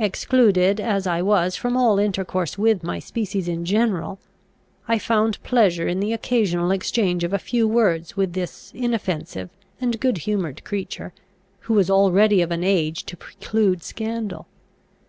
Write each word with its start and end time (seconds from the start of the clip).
Excluded 0.00 0.80
as 0.80 1.06
I 1.06 1.22
was 1.22 1.54
from 1.54 1.76
all 1.76 2.00
intercourse 2.00 2.58
with 2.58 2.82
my 2.82 2.98
species 2.98 3.46
in 3.46 3.64
general, 3.64 4.18
I 4.88 4.98
found 4.98 5.40
pleasure 5.44 5.86
in 5.86 6.00
the 6.00 6.12
occasional 6.12 6.72
exchange 6.72 7.22
of 7.22 7.32
a 7.32 7.38
few 7.38 7.68
words 7.68 8.16
with 8.16 8.32
this 8.32 8.72
inoffensive 8.74 9.50
and 9.80 10.00
good 10.00 10.18
humoured 10.18 10.64
creature, 10.64 11.12
who 11.60 11.74
was 11.74 11.90
already 11.90 12.40
of 12.42 12.50
an 12.50 12.64
age 12.64 13.04
to 13.04 13.16
preclude 13.16 13.84
scandal. 13.84 14.48